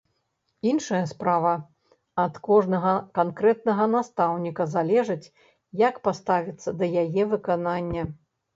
Іншая 0.69 1.01
справа, 1.09 1.51
ад 2.23 2.39
кожнага 2.47 2.95
канкрэтнага 3.21 3.87
настаўніка 3.97 4.67
залежыць, 4.75 5.31
як 5.87 6.03
паставіцца 6.11 6.69
да 6.83 6.93
яе 7.07 7.23
выканання. 7.39 8.03